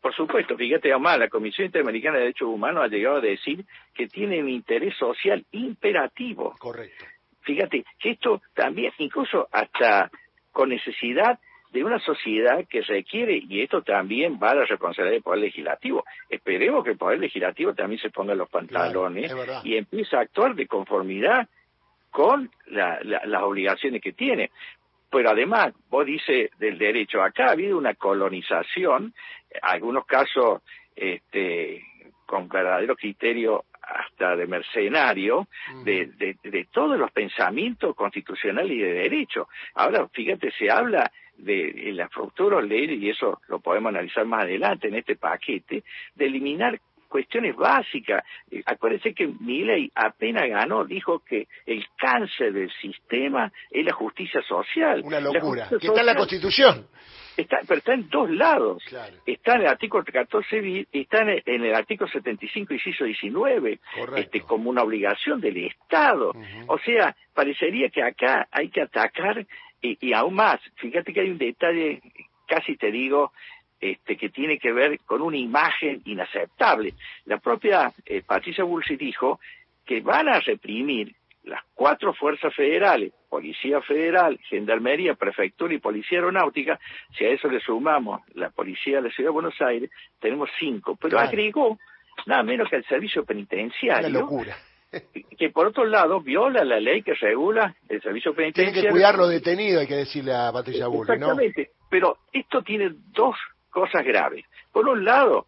Por 0.00 0.14
supuesto, 0.14 0.56
fíjate, 0.56 0.94
Omar, 0.94 1.18
la 1.18 1.28
Comisión 1.28 1.66
Interamericana 1.66 2.16
de 2.16 2.22
Derechos 2.22 2.48
Humanos 2.48 2.84
ha 2.84 2.88
llegado 2.88 3.16
a 3.16 3.20
decir 3.20 3.64
que 3.94 4.06
tiene 4.06 4.40
un 4.40 4.48
interés 4.48 4.96
social 4.96 5.44
imperativo. 5.50 6.54
Correcto 6.58 7.04
Fíjate 7.48 7.82
que 7.98 8.10
esto 8.10 8.42
también, 8.54 8.92
incluso 8.98 9.48
hasta 9.50 10.10
con 10.52 10.68
necesidad 10.68 11.38
de 11.72 11.82
una 11.82 11.98
sociedad 11.98 12.66
que 12.68 12.82
requiere, 12.82 13.42
y 13.48 13.62
esto 13.62 13.80
también 13.80 14.38
va 14.42 14.50
a 14.50 14.56
la 14.56 14.64
responsabilidad 14.66 15.14
del 15.14 15.22
Poder 15.22 15.40
Legislativo. 15.40 16.04
Esperemos 16.28 16.84
que 16.84 16.90
el 16.90 16.98
Poder 16.98 17.18
Legislativo 17.18 17.72
también 17.72 18.02
se 18.02 18.10
ponga 18.10 18.34
los 18.34 18.50
pantalones 18.50 19.34
y 19.64 19.78
empiece 19.78 20.14
a 20.14 20.20
actuar 20.20 20.56
de 20.56 20.66
conformidad 20.66 21.48
con 22.10 22.50
las 22.66 23.42
obligaciones 23.42 24.02
que 24.02 24.12
tiene. 24.12 24.50
Pero 25.10 25.30
además, 25.30 25.72
vos 25.88 26.04
dices 26.04 26.50
del 26.58 26.76
derecho, 26.76 27.22
acá 27.22 27.46
ha 27.46 27.52
habido 27.52 27.78
una 27.78 27.94
colonización, 27.94 29.14
algunos 29.62 30.04
casos 30.04 30.60
este, 30.94 31.82
con 32.26 32.46
verdadero 32.46 32.94
criterio 32.94 33.64
hasta 33.88 34.36
de 34.36 34.46
mercenario 34.46 35.48
de, 35.84 36.06
de, 36.42 36.68
todos 36.70 36.98
los 36.98 37.10
pensamientos 37.10 37.94
constitucionales 37.96 38.72
y 38.72 38.80
de 38.80 38.92
derecho. 38.92 39.48
Ahora, 39.74 40.06
fíjate, 40.08 40.50
se 40.52 40.70
habla 40.70 41.10
de, 41.38 41.92
la 41.94 42.08
futura 42.08 42.60
ley, 42.60 42.94
y 42.94 43.10
eso 43.10 43.40
lo 43.48 43.60
podemos 43.60 43.90
analizar 43.90 44.26
más 44.26 44.44
adelante 44.44 44.88
en 44.88 44.96
este 44.96 45.16
paquete, 45.16 45.84
de 46.14 46.26
eliminar 46.26 46.78
cuestiones 47.08 47.56
básicas. 47.56 48.24
Eh, 48.50 48.62
acuérdense 48.64 49.14
que 49.14 49.26
Milley 49.26 49.90
apenas 49.94 50.48
ganó, 50.48 50.84
dijo 50.84 51.20
que 51.20 51.48
el 51.66 51.84
cáncer 51.96 52.52
del 52.52 52.70
sistema 52.80 53.52
es 53.70 53.84
la 53.84 53.92
justicia 53.92 54.42
social. 54.42 55.02
Una 55.04 55.20
locura. 55.20 55.68
Que 55.68 55.86
está 55.86 56.00
en 56.00 56.06
la 56.06 56.14
Constitución. 56.14 56.86
Está, 57.36 57.60
pero 57.68 57.78
está 57.78 57.94
en 57.94 58.08
dos 58.08 58.28
lados. 58.30 58.82
Está 59.24 59.54
en 59.54 59.60
el 59.60 59.68
artículo 59.68 60.04
14 60.04 60.58
y 60.58 60.86
está 60.92 61.22
en 61.22 61.64
el, 61.64 61.74
artículo 61.74 62.10
75, 62.10 62.74
inciso 62.74 63.04
19, 63.04 63.78
este, 64.16 64.40
como 64.40 64.70
una 64.70 64.82
obligación 64.82 65.40
del 65.40 65.56
Estado. 65.66 66.32
O 66.66 66.78
sea, 66.80 67.14
parecería 67.32 67.90
que 67.90 68.02
acá 68.02 68.48
hay 68.50 68.70
que 68.70 68.82
atacar 68.82 69.46
y, 69.80 70.12
aún 70.12 70.34
más. 70.34 70.60
Fíjate 70.76 71.12
que 71.12 71.20
hay 71.20 71.30
un 71.30 71.38
detalle, 71.38 72.02
casi 72.48 72.76
te 72.76 72.90
digo, 72.90 73.32
este, 73.80 74.16
que 74.16 74.28
tiene 74.30 74.58
que 74.58 74.72
ver 74.72 74.98
con 75.06 75.22
una 75.22 75.36
imagen 75.36 76.02
inaceptable. 76.04 76.94
La 77.26 77.38
propia 77.38 77.92
eh, 78.04 78.22
Patricia 78.26 78.64
Bullrich 78.64 78.98
dijo 78.98 79.40
que 79.84 80.00
van 80.00 80.28
a 80.28 80.40
reprimir 80.40 81.14
las 81.44 81.62
cuatro 81.74 82.12
fuerzas 82.12 82.54
federales, 82.54 83.12
Policía 83.28 83.80
Federal, 83.80 84.38
Gendarmería, 84.48 85.14
Prefectura 85.14 85.72
y 85.72 85.78
Policía 85.78 86.18
Aeronáutica, 86.18 86.78
si 87.16 87.24
a 87.24 87.30
eso 87.30 87.48
le 87.48 87.60
sumamos 87.60 88.20
la 88.34 88.50
Policía 88.50 88.96
de 88.96 89.08
la 89.08 89.10
Ciudad 89.10 89.28
de 89.28 89.34
Buenos 89.34 89.60
Aires, 89.60 89.90
tenemos 90.20 90.50
cinco, 90.58 90.96
pero 91.00 91.18
agregó 91.18 91.78
nada 92.26 92.42
menos 92.42 92.68
que 92.68 92.76
el 92.76 92.84
servicio 92.84 93.24
penitenciario. 93.24 94.08
Una 94.08 94.18
locura. 94.18 94.56
que 95.38 95.50
por 95.50 95.66
otro 95.66 95.84
lado 95.84 96.20
viola 96.20 96.64
la 96.64 96.80
ley 96.80 97.02
que 97.02 97.14
regula 97.14 97.74
el 97.88 98.00
servicio 98.02 98.34
penitenciario. 98.34 98.72
Tiene 98.72 98.88
que 98.88 98.92
cuidarlo 98.92 99.28
detenido, 99.28 99.80
hay 99.80 99.86
que 99.86 99.96
decirle 99.96 100.34
a 100.34 100.50
Patricia 100.52 100.86
Bullrich, 100.86 101.14
Exactamente, 101.14 101.70
pero 101.90 102.18
esto 102.32 102.62
tiene 102.62 102.90
dos 103.12 103.36
cosas 103.70 104.04
graves. 104.04 104.44
Por 104.72 104.88
un 104.88 105.04
lado, 105.04 105.46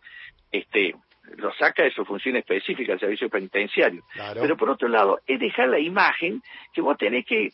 este, 0.50 0.94
lo 1.36 1.52
saca 1.54 1.82
de 1.82 1.92
su 1.92 2.04
función 2.04 2.36
específica 2.36 2.92
el 2.92 3.00
servicio 3.00 3.28
penitenciario. 3.28 4.02
Pero 4.34 4.56
por 4.56 4.70
otro 4.70 4.88
lado, 4.88 5.20
es 5.26 5.38
dejar 5.38 5.68
la 5.68 5.78
imagen 5.78 6.42
que 6.72 6.80
vos 6.80 6.96
tenés 6.98 7.24
que 7.26 7.52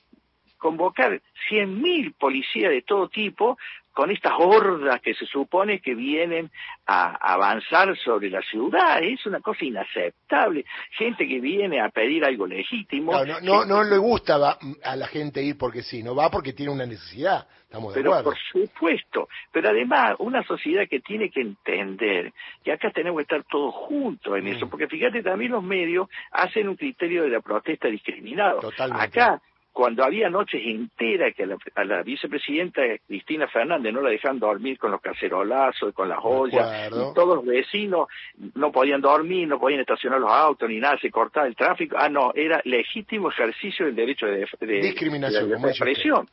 convocar 0.56 1.20
100.000 1.50 2.14
policías 2.18 2.70
de 2.70 2.82
todo 2.82 3.08
tipo 3.08 3.58
con 3.96 4.10
estas 4.10 4.34
hordas 4.36 5.00
que 5.00 5.14
se 5.14 5.24
supone 5.24 5.80
que 5.80 5.94
vienen 5.94 6.50
a 6.86 7.16
avanzar 7.32 7.96
sobre 7.96 8.28
la 8.28 8.42
ciudad. 8.42 9.02
Es 9.02 9.24
una 9.24 9.40
cosa 9.40 9.64
inaceptable. 9.64 10.66
Gente 10.90 11.26
que 11.26 11.40
viene 11.40 11.80
a 11.80 11.88
pedir 11.88 12.22
algo 12.22 12.46
legítimo. 12.46 13.12
No, 13.24 13.40
no, 13.40 13.64
no, 13.64 13.82
le 13.82 13.96
gusta 13.96 14.58
a 14.84 14.96
la 14.96 15.06
gente 15.06 15.42
ir 15.42 15.56
porque 15.56 15.82
sí, 15.82 16.02
no 16.02 16.14
va 16.14 16.30
porque 16.30 16.52
tiene 16.52 16.72
una 16.72 16.84
necesidad. 16.84 17.46
Estamos 17.62 17.94
de 17.94 18.02
Pero 18.02 18.22
por 18.22 18.36
supuesto. 18.52 19.30
Pero 19.50 19.70
además, 19.70 20.16
una 20.18 20.42
sociedad 20.42 20.86
que 20.86 21.00
tiene 21.00 21.30
que 21.30 21.40
entender 21.40 22.34
que 22.62 22.72
acá 22.72 22.90
tenemos 22.90 23.16
que 23.16 23.22
estar 23.22 23.44
todos 23.50 23.74
juntos 23.74 24.36
en 24.36 24.48
eso. 24.48 24.66
Mm. 24.66 24.68
Porque 24.68 24.88
fíjate, 24.88 25.22
también 25.22 25.52
los 25.52 25.62
medios 25.62 26.10
hacen 26.32 26.68
un 26.68 26.76
criterio 26.76 27.22
de 27.22 27.30
la 27.30 27.40
protesta 27.40 27.88
discriminado. 27.88 28.60
Totalmente. 28.60 29.04
Acá 29.06 29.40
cuando 29.76 30.04
había 30.04 30.30
noches 30.30 30.58
enteras 30.64 31.34
que 31.34 31.46
a 31.74 31.84
la, 31.84 32.02
vicepresidenta 32.02 32.80
Cristina 33.06 33.46
Fernández 33.46 33.92
no 33.92 34.00
la 34.00 34.08
dejaban 34.08 34.38
dormir 34.38 34.78
con 34.78 34.90
los 34.90 35.02
cacerolazos, 35.02 35.92
con 35.92 36.08
las 36.08 36.18
ollas, 36.22 36.90
y 36.90 37.14
todos 37.14 37.36
los 37.36 37.44
vecinos 37.44 38.08
no 38.54 38.72
podían 38.72 39.02
dormir, 39.02 39.46
no 39.46 39.60
podían 39.60 39.80
estacionar 39.80 40.18
los 40.18 40.32
autos 40.32 40.66
ni 40.70 40.78
nada, 40.78 40.96
se 40.98 41.10
cortaba 41.10 41.46
el 41.46 41.54
tráfico. 41.54 41.94
Ah, 41.98 42.08
no, 42.08 42.32
era 42.34 42.62
legítimo 42.64 43.28
ejercicio 43.28 43.84
del 43.84 43.94
derecho 43.94 44.24
de, 44.24 44.46
discriminación, 44.80 45.50
de, 45.50 45.68
expresión. 45.68 46.26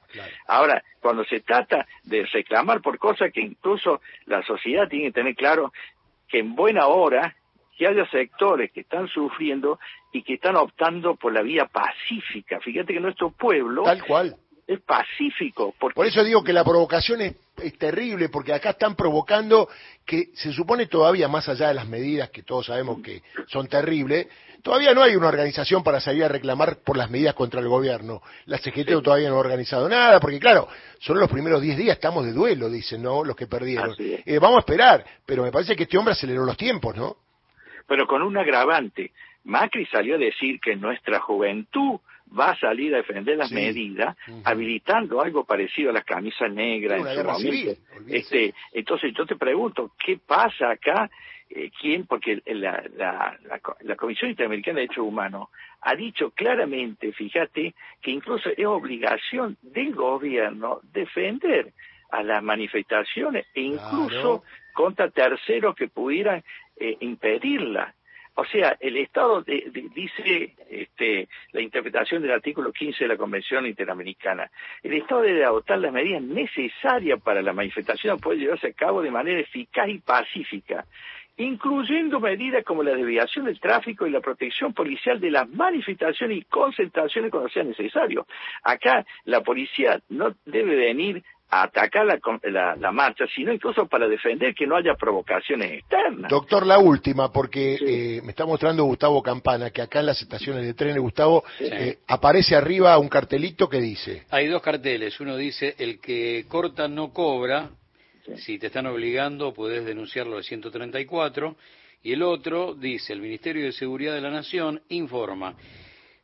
Ahora, 0.48 0.82
cuando 1.02 1.26
se 1.26 1.42
trata 1.42 1.86
de 2.06 2.26
reclamar 2.26 2.80
por 2.80 2.98
cosas 2.98 3.30
que 3.34 3.42
incluso 3.42 4.00
la 4.26 4.42
sociedad 4.44 4.88
tiene 4.88 5.08
que 5.08 5.20
tener 5.20 5.36
claro 5.36 5.74
que 6.30 6.40
en 6.40 6.56
buena 6.56 6.88
hora 6.88 7.36
que 7.78 7.88
haya 7.88 8.10
sectores 8.10 8.72
que 8.72 8.82
están 8.82 9.08
sufriendo 9.08 9.80
y 10.12 10.24
que 10.24 10.36
están 10.36 10.56
optando 10.56 11.16
por 11.16 11.34
la 11.34 11.42
vía 11.42 11.66
pacífica. 11.66 12.60
Fíjate 12.60 12.94
que 12.94 13.00
nuestro 13.00 13.32
pueblo 13.32 13.84
Tal 13.84 14.04
cual. 14.04 14.36
es 14.68 14.80
pacífico. 14.82 15.74
Por 15.80 16.06
eso 16.06 16.24
digo 16.24 16.44
que 16.44 16.54
la 16.54 16.64
provocación 16.64 17.22
es, 17.22 17.36
terrible, 17.78 18.30
porque 18.30 18.54
acá 18.54 18.72
están 18.72 18.96
provocando 18.96 19.70
que 20.06 20.30
se 20.34 20.52
supone 20.52 20.88
todavía 20.88 21.28
más 21.28 21.48
allá 21.48 21.68
de 21.68 21.76
las 21.76 21.88
medidas 21.88 22.30
que 22.30 22.44
todos 22.44 22.66
sabemos 22.66 23.02
que 23.02 23.22
son 23.48 23.68
terribles, 23.68 24.28
todavía 24.64 24.94
no 24.94 25.04
hay 25.04 25.16
una 25.16 25.28
organización 25.28 25.84
para 25.84 26.00
salir 26.00 26.24
a 26.24 26.28
reclamar 26.28 26.78
por 26.84 26.98
las 26.98 27.12
medidas 27.12 27.36
contra 27.36 27.60
el 27.60 27.68
gobierno. 27.68 28.22
La 28.46 28.58
CGT 28.58 29.02
todavía 29.04 29.30
no 29.30 29.36
ha 29.36 29.40
organizado 29.40 29.88
nada, 29.88 30.20
porque 30.20 30.40
claro, 30.40 30.68
son 31.00 31.20
los 31.20 31.30
primeros 31.30 31.62
10 31.62 31.78
días, 31.78 31.96
estamos 31.96 32.26
de 32.26 32.34
duelo, 32.34 32.70
dicen, 32.70 33.04
¿no? 33.04 33.24
Los 33.24 33.36
que 33.36 33.48
perdieron. 33.48 33.96
Eh, 34.00 34.40
vamos 34.40 34.58
a 34.58 34.60
esperar, 34.60 35.06
pero 35.26 35.44
me 35.44 35.52
parece 35.52 35.76
que 35.76 35.84
este 35.84 35.98
hombre 35.98 36.14
aceleró 36.14 36.44
los 36.44 36.58
tiempos, 36.58 36.96
¿no? 36.96 37.18
Pero 37.88 38.08
con 38.08 38.22
un 38.22 38.38
agravante. 38.38 39.12
Macri 39.46 39.86
salió 39.88 40.16
a 40.16 40.20
decir 40.20 40.60
que 40.60 40.76
nuestra 40.76 41.20
juventud 41.20 42.00
va 42.38 42.52
a 42.52 42.60
salir 42.60 42.94
a 42.94 42.98
defender 42.98 43.38
las 43.38 43.52
medidas, 43.52 44.16
habilitando 44.44 45.22
algo 45.22 45.44
parecido 45.44 45.90
a 45.90 45.94
las 45.94 46.06
camisas 46.06 46.52
negras 46.52 47.06
en 47.06 47.16
su 47.16 47.24
momento. 47.24 47.82
este, 48.08 48.54
entonces 48.72 49.14
yo 49.16 49.26
te 49.26 49.36
pregunto, 49.36 49.92
¿qué 50.04 50.18
pasa 50.18 50.72
acá? 50.72 51.10
Eh, 51.50 51.70
¿Quién? 51.80 52.08
Porque 52.08 52.42
la, 52.46 52.84
la, 52.96 53.38
la, 53.82 53.96
Comisión 53.96 54.32
Interamericana 54.32 54.76
de 54.76 54.82
Derechos 54.82 55.06
Humanos 55.06 55.50
ha 55.82 55.96
dicho 55.96 56.32
claramente, 56.32 57.12
fíjate, 57.12 57.76
que 58.02 58.12
incluso 58.12 58.50
es 58.50 58.66
obligación 58.66 59.58
del 59.62 59.94
gobierno 59.94 60.80
defender 60.94 61.74
a 62.10 62.24
las 62.24 62.42
manifestaciones 62.42 63.46
e 63.54 63.62
incluso 63.62 64.44
contra 64.74 65.10
terceros 65.12 65.76
que 65.76 65.88
pudieran 65.88 66.44
eh, 66.78 66.98
impedirla. 67.02 67.94
O 68.36 68.46
sea, 68.46 68.76
el 68.80 68.98
Estado 68.98 69.44
dice 69.44 70.56
este, 70.70 71.28
la 71.52 71.62
interpretación 71.62 72.24
del 72.24 72.32
artículo 72.32 72.72
15 72.72 73.04
de 73.04 73.08
la 73.08 73.18
Convención 73.18 73.68
Interamericana. 73.68 74.50
El 74.82 74.94
Estado 74.94 75.22
debe 75.22 75.46
adoptar 75.46 75.78
las 75.78 75.94
medidas 75.94 76.24
necesarias 76.24 77.22
para 77.22 77.44
la 77.44 77.54
manifestación 77.54 78.20
poder 78.20 78.40
llevarse 78.40 78.68
a 78.68 78.74
cabo 78.74 79.04
de 79.04 79.12
manera 79.12 79.40
eficaz 79.40 79.88
y 79.88 80.00
pacífica, 80.00 80.84
incluyendo 81.38 82.20
medidas 82.20 82.64
como 82.64 82.82
la 82.82 82.96
desviación 82.96 83.46
del 83.46 83.60
tráfico 83.60 84.08
y 84.08 84.12
la 84.12 84.20
protección 84.20 84.74
policial 84.74 85.20
de 85.20 85.30
las 85.30 85.48
manifestaciones 85.50 86.38
y 86.40 86.44
concentraciones 86.44 87.30
cuando 87.30 87.50
sea 87.50 87.64
necesario. 87.64 88.26
Acá 88.64 89.06
la 89.26 89.42
policía 89.42 90.02
no 90.10 90.36
debe 90.46 90.76
venir 90.76 91.24
atacar 91.62 92.06
la, 92.06 92.76
la, 92.76 92.92
marcha, 92.92 93.26
sino 93.36 93.54
incluso 93.54 93.86
para 93.88 94.08
defender 94.08 94.56
que 94.56 94.66
no 94.66 94.76
haya 94.76 94.96
provocaciones 94.96 95.72
externas. 95.72 96.30
Doctor, 96.30 96.66
la 96.66 96.80
última, 96.80 97.32
porque 97.32 97.78
eh, 97.80 98.22
me 98.24 98.32
está 98.32 98.46
mostrando 98.46 98.84
Gustavo 98.84 99.22
Campana 99.22 99.70
que 99.70 99.82
acá 99.82 100.00
en 100.00 100.08
las 100.08 100.22
estaciones 100.22 100.66
de 100.66 100.74
trenes, 100.74 101.00
Gustavo, 101.00 101.44
eh, 101.60 102.00
aparece 102.08 102.56
arriba 102.56 102.98
un 102.98 103.10
cartelito 103.10 103.70
que 103.70 103.80
dice. 103.80 104.24
Hay 104.32 104.48
dos 104.48 104.62
carteles. 104.62 105.20
Uno 105.20 105.38
dice: 105.38 105.76
el 105.78 106.00
que 106.00 106.46
corta 106.48 106.88
no 106.88 107.14
cobra. 107.14 107.70
Si 108.38 108.58
te 108.58 108.68
están 108.68 108.88
obligando, 108.88 109.54
puedes 109.54 109.86
denunciarlo 109.86 110.38
al 110.38 110.44
134. 110.44 111.56
Y 112.04 112.14
el 112.14 112.24
otro 112.24 112.74
dice: 112.74 113.14
el 113.14 113.22
Ministerio 113.22 113.66
de 113.66 113.74
Seguridad 113.74 114.16
de 114.16 114.22
la 114.22 114.32
Nación 114.32 114.82
informa. 114.90 115.56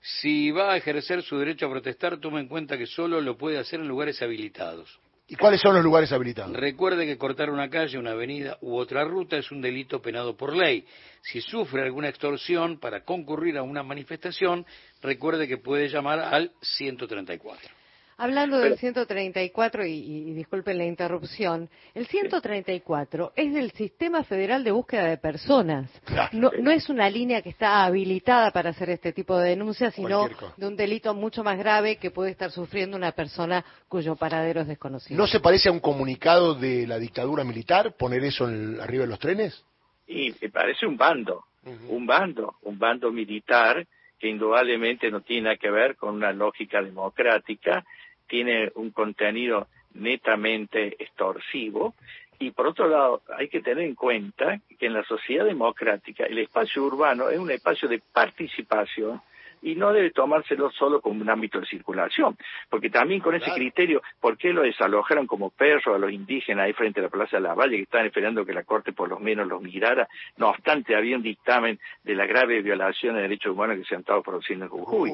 Si 0.01 0.49
va 0.51 0.71
a 0.71 0.77
ejercer 0.77 1.21
su 1.23 1.37
derecho 1.37 1.65
a 1.65 1.71
protestar, 1.71 2.19
tome 2.19 2.39
en 2.39 2.47
cuenta 2.47 2.77
que 2.77 2.85
solo 2.85 3.19
lo 3.19 3.37
puede 3.37 3.57
hacer 3.57 3.81
en 3.81 3.87
lugares 3.87 4.21
habilitados. 4.21 4.99
¿Y 5.31 5.35
cuáles 5.35 5.61
son 5.61 5.75
los 5.75 5.83
lugares 5.83 6.11
habilitados? 6.11 6.57
Recuerde 6.57 7.05
que 7.05 7.19
cortar 7.19 7.51
una 7.51 7.69
calle, 7.69 7.99
una 7.99 8.11
avenida 8.11 8.57
u 8.61 8.75
otra 8.75 9.03
ruta 9.03 9.37
es 9.37 9.51
un 9.51 9.61
delito 9.61 10.01
penado 10.01 10.35
por 10.35 10.55
ley. 10.55 10.87
Si 11.21 11.39
sufre 11.39 11.83
alguna 11.83 12.09
extorsión 12.09 12.79
para 12.79 13.03
concurrir 13.03 13.55
a 13.59 13.61
una 13.61 13.83
manifestación, 13.83 14.65
recuerde 15.03 15.47
que 15.47 15.57
puede 15.57 15.87
llamar 15.87 16.19
al 16.19 16.51
134. 16.61 17.78
Hablando 18.21 18.59
del 18.59 18.77
134, 18.77 19.85
y, 19.85 19.91
y, 19.91 20.33
disculpen 20.33 20.77
la 20.77 20.83
interrupción, 20.83 21.69
el 21.95 22.05
134 22.05 23.31
es 23.33 23.53
del 23.53 23.71
Sistema 23.71 24.25
Federal 24.25 24.61
de 24.61 24.71
Búsqueda 24.71 25.05
de 25.05 25.17
Personas. 25.17 25.89
No, 26.33 26.51
no, 26.59 26.69
es 26.69 26.89
una 26.89 27.09
línea 27.09 27.41
que 27.41 27.47
está 27.47 27.85
habilitada 27.85 28.51
para 28.51 28.71
hacer 28.71 28.89
este 28.89 29.13
tipo 29.13 29.37
de 29.37 29.51
denuncias, 29.51 29.93
sino 29.93 30.27
de 30.57 30.67
un 30.67 30.75
delito 30.75 31.13
mucho 31.13 31.45
más 31.45 31.57
grave 31.57 31.95
que 31.95 32.11
puede 32.11 32.31
estar 32.31 32.51
sufriendo 32.51 32.97
una 32.97 33.13
persona 33.13 33.63
cuyo 33.87 34.17
paradero 34.17 34.59
es 34.59 34.67
desconocido. 34.67 35.17
¿No 35.17 35.25
se 35.25 35.39
parece 35.39 35.69
a 35.69 35.71
un 35.71 35.79
comunicado 35.79 36.55
de 36.55 36.85
la 36.87 36.99
dictadura 36.99 37.45
militar 37.45 37.95
poner 37.95 38.25
eso 38.25 38.43
arriba 38.81 39.03
de 39.03 39.09
los 39.09 39.19
trenes? 39.19 39.63
Y 40.07 40.35
me 40.41 40.49
parece 40.49 40.85
un 40.85 40.97
bando, 40.97 41.45
un 41.87 42.05
bando, 42.05 42.55
un 42.63 42.77
bando 42.77 43.13
militar 43.13 43.87
que 44.19 44.27
indudablemente 44.27 45.09
no 45.09 45.21
tiene 45.21 45.43
nada 45.43 45.55
que 45.55 45.71
ver 45.71 45.95
con 45.95 46.15
una 46.15 46.33
lógica 46.33 46.81
democrática 46.81 47.85
tiene 48.29 48.71
un 48.75 48.91
contenido 48.91 49.67
netamente 49.95 50.95
extorsivo. 51.03 51.95
Y 52.39 52.51
por 52.51 52.67
otro 52.67 52.87
lado 52.87 53.21
hay 53.37 53.49
que 53.49 53.61
tener 53.61 53.83
en 53.83 53.95
cuenta 53.95 54.61
que 54.79 54.85
en 54.85 54.93
la 54.93 55.03
sociedad 55.03 55.43
democrática 55.43 56.23
el 56.23 56.37
espacio 56.37 56.83
urbano 56.83 57.29
es 57.29 57.37
un 57.37 57.51
espacio 57.51 57.89
de 57.89 58.01
participación 58.13 59.21
y 59.61 59.75
no 59.75 59.91
debe 59.91 60.11
tomárselo 60.11 60.71
solo 60.71 61.01
como 61.01 61.21
un 61.21 61.29
ámbito 61.29 61.59
de 61.59 61.65
circulación, 61.65 62.37
porque 62.69 62.89
también 62.89 63.21
con 63.21 63.35
ese 63.35 63.51
criterio, 63.51 64.01
¿por 64.19 64.37
qué 64.37 64.53
lo 64.53 64.61
desalojaron 64.61 65.27
como 65.27 65.49
perros 65.49 65.95
a 65.95 65.97
los 65.97 66.11
indígenas 66.11 66.65
ahí 66.65 66.73
frente 66.73 66.99
a 66.99 67.03
la 67.03 67.09
Plaza 67.09 67.37
de 67.37 67.43
la 67.43 67.53
Valle, 67.53 67.77
que 67.77 67.83
estaban 67.83 68.07
esperando 68.07 68.45
que 68.45 68.53
la 68.53 68.63
Corte 68.63 68.93
por 68.93 69.09
lo 69.09 69.19
menos 69.19 69.47
los 69.47 69.61
mirara? 69.61 70.07
No 70.37 70.49
obstante, 70.49 70.95
había 70.95 71.17
un 71.17 71.23
dictamen 71.23 71.79
de 72.03 72.15
la 72.15 72.25
grave 72.25 72.61
violación 72.61 73.15
de 73.15 73.23
derechos 73.23 73.53
humanos 73.53 73.77
que 73.77 73.85
se 73.85 73.95
han 73.95 74.01
estado 74.01 74.21
produciendo 74.21 74.65
en 74.65 74.71
Jujuy. 74.71 75.11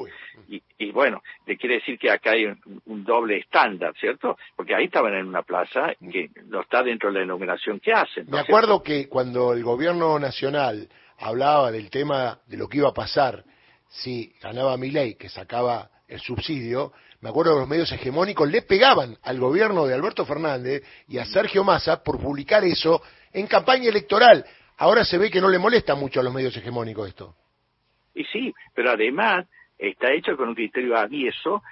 Y, 0.48 0.62
y, 0.78 0.90
bueno, 0.92 1.22
le 1.46 1.56
quiere 1.56 1.76
decir 1.76 1.98
que 1.98 2.10
acá 2.10 2.32
hay 2.32 2.46
un, 2.46 3.04
doble 3.04 3.38
estándar, 3.38 3.94
¿cierto? 3.98 4.36
Porque 4.56 4.74
ahí 4.74 4.86
estaban 4.86 5.14
en 5.14 5.26
una 5.26 5.42
plaza 5.42 5.92
que 6.10 6.30
no 6.46 6.62
está 6.62 6.82
dentro 6.82 7.08
de 7.08 7.14
la 7.14 7.20
denominación 7.20 7.80
que 7.80 7.92
hacen. 7.92 8.26
Me 8.28 8.40
acuerdo 8.40 8.82
que 8.82 9.08
cuando 9.08 9.52
el 9.52 9.62
gobierno 9.62 10.18
nacional 10.18 10.88
hablaba 11.18 11.70
del 11.70 11.90
tema 11.90 12.40
de 12.46 12.56
lo 12.56 12.68
que 12.68 12.78
iba 12.78 12.88
a 12.88 12.94
pasar 12.94 13.44
si 13.88 14.32
ganaba 14.40 14.76
ley 14.76 15.14
que 15.14 15.28
sacaba 15.28 15.90
el 16.08 16.20
subsidio, 16.20 16.92
me 17.20 17.30
acuerdo 17.30 17.54
que 17.54 17.60
los 17.60 17.68
medios 17.68 17.90
hegemónicos 17.92 18.48
le 18.48 18.62
pegaban 18.62 19.16
al 19.22 19.40
gobierno 19.40 19.86
de 19.86 19.94
Alberto 19.94 20.24
Fernández 20.24 20.82
y 21.08 21.18
a 21.18 21.24
Sergio 21.24 21.64
Massa 21.64 22.02
por 22.02 22.20
publicar 22.20 22.64
eso 22.64 23.02
en 23.32 23.46
campaña 23.46 23.88
electoral. 23.88 24.44
Ahora 24.78 25.04
se 25.04 25.18
ve 25.18 25.30
que 25.30 25.40
no 25.40 25.48
le 25.48 25.58
molesta 25.58 25.94
mucho 25.94 26.20
a 26.20 26.22
los 26.22 26.32
medios 26.32 26.56
hegemónicos 26.56 27.08
esto. 27.08 27.34
Y 28.14 28.24
sí, 28.24 28.54
pero 28.74 28.90
además 28.90 29.46
está 29.78 30.12
hecho 30.12 30.36
con 30.36 30.50
un 30.50 30.54
criterio 30.54 30.96
avieso 30.96 31.62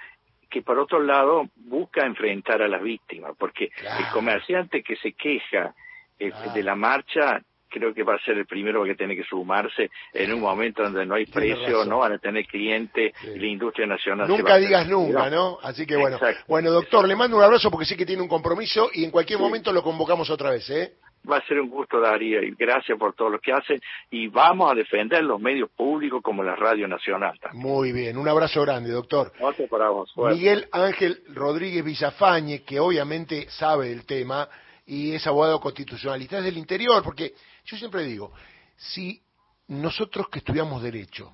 que 0.51 0.63
por 0.63 0.79
otro 0.79 1.01
lado 1.01 1.49
busca 1.57 2.07
enfrentar 2.07 2.63
a 2.63 2.69
las 2.69 2.83
víctimas, 2.83 3.33
porque 3.39 3.65
el 3.65 4.07
comerciante 4.13 4.83
que 4.83 4.97
se 4.97 5.13
queja 5.13 5.75
eh, 6.19 6.33
de 6.55 6.63
la 6.63 6.77
marcha 6.77 7.43
creo 7.75 7.93
que 7.93 8.05
va 8.05 8.15
a 8.15 8.19
ser 8.21 8.39
el 8.39 8.47
primero 8.47 8.85
que 8.85 8.95
tiene 8.95 9.17
que 9.17 9.25
sumarse 9.25 9.91
en 10.13 10.33
un 10.33 10.41
momento 10.41 10.83
donde 10.85 11.05
no 11.05 11.17
hay 11.17 11.27
precio, 11.27 11.85
no 11.85 11.99
van 11.99 12.13
a 12.13 12.19
tener 12.19 12.47
cliente 12.47 13.13
y 13.35 13.39
la 13.39 13.47
industria 13.47 13.87
nacional. 13.87 14.29
Nunca 14.29 14.57
digas 14.57 14.87
nunca, 14.89 15.29
¿no? 15.29 15.59
Así 15.63 15.85
que 15.85 15.97
bueno. 15.97 16.19
Bueno, 16.47 16.71
doctor, 16.71 17.09
le 17.09 17.17
mando 17.17 17.37
un 17.37 17.43
abrazo 17.43 17.71
porque 17.71 17.85
sé 17.85 17.97
que 17.97 18.07
tiene 18.07 18.23
un 18.23 18.29
compromiso 18.29 18.91
y 18.93 19.05
en 19.05 19.11
cualquier 19.11 19.41
momento 19.41 19.73
lo 19.73 19.83
convocamos 19.83 20.31
otra 20.31 20.51
vez, 20.51 20.71
¿eh? 20.71 20.93
Va 21.29 21.39
a 21.39 21.47
ser 21.47 21.59
un 21.59 21.71
gusto, 21.71 21.99
Darío, 22.01 22.43
y 22.43 22.55
gracias 22.55 22.99
por 22.99 23.15
todo 23.15 23.31
lo 23.31 23.39
que 23.39 23.51
hacen. 23.51 23.81
Y 24.11 24.29
vamos 24.29 24.71
a 24.71 24.75
defender 24.75 25.25
los 25.25 25.41
medios 25.41 25.71
públicos 25.71 26.21
como 26.23 26.43
la 26.43 26.55
Radio 26.55 26.87
Nacional. 26.87 27.39
Muy 27.55 27.93
bien, 27.93 28.19
un 28.19 28.29
abrazo 28.29 28.61
grande, 28.61 28.91
doctor. 28.91 29.33
para 29.71 29.89
vos. 29.89 30.13
Miguel 30.17 30.69
Ángel 30.71 31.23
Rodríguez 31.29 31.83
Villafañe, 31.83 32.63
que 32.63 32.79
obviamente 32.79 33.49
sabe 33.49 33.89
del 33.89 34.05
tema 34.05 34.47
y 34.87 35.13
es 35.13 35.27
abogado 35.27 35.61
constitucionalista, 35.61 36.39
es 36.39 36.45
del 36.45 36.59
interior, 36.59 37.03
porque 37.03 37.35
yo 37.65 37.77
siempre 37.77 38.05
digo, 38.05 38.33
si 38.77 39.23
nosotros 39.69 40.29
que 40.29 40.41
estudiamos 40.41 40.83
derecho 40.83 41.33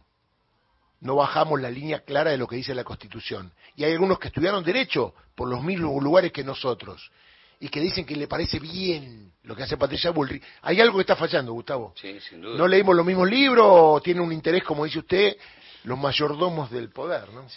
no 1.01 1.17
bajamos 1.17 1.61
la 1.61 1.71
línea 1.71 2.01
clara 2.01 2.31
de 2.31 2.37
lo 2.37 2.47
que 2.47 2.57
dice 2.57 2.75
la 2.75 2.85
Constitución, 2.85 3.53
y 3.75 3.85
hay 3.85 3.93
algunos 3.93 4.19
que 4.19 4.29
estudiaron 4.29 4.63
derecho 4.63 5.15
por 5.35 5.49
los 5.49 5.63
mismos 5.63 6.03
lugares 6.03 6.31
que 6.31 6.45
nosotros, 6.45 7.11
y 7.59 7.69
que 7.69 7.81
dicen 7.81 8.05
que 8.05 8.17
le 8.17 8.27
parece 8.27 8.59
bien 8.59 9.33
lo 9.43 9.57
que 9.57 9.63
hace 9.63 9.77
Patricia 9.77 10.11
Bullrich, 10.11 10.43
hay 10.63 10.81
algo 10.81 10.97
que 10.97 11.03
está 11.03 11.17
fallando, 11.17 11.53
Gustavo. 11.53 11.95
Sí, 11.97 12.19
sin 12.21 12.41
duda. 12.41 12.57
¿No 12.57 12.69
leímos 12.69 12.95
los 12.95 13.05
mismos 13.05 13.29
libros 13.29 13.67
o 13.69 14.01
tiene 14.01 14.21
un 14.21 14.33
interés, 14.33 14.63
como 14.63 14.85
dice 14.85 14.99
usted, 14.99 15.37
los 15.85 15.99
mayordomos 15.99 16.71
del 16.71 16.91
poder, 16.91 17.31
¿no? 17.33 17.49